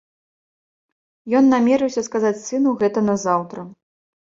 Ён 1.41 1.45
намерыўся 1.51 2.05
сказаць 2.09 2.33
сыну 2.47 2.69
гэта 2.83 3.07
назаўтра. 3.13 3.71